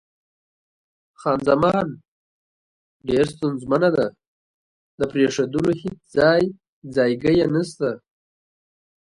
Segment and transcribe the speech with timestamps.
[1.19, 1.87] خان زمان:
[3.07, 4.05] ډېره ستونزمنه ده،
[4.99, 6.41] د پرېښودلو هېڅ ځای
[6.95, 7.89] ځایګی یې نشته.